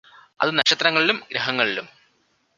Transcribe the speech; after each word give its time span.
അത് 0.39 0.51
നക്ഷത്രങ്ങളിലും 0.59 1.17
ഗ്രഹങ്ങളിലും 1.31 1.87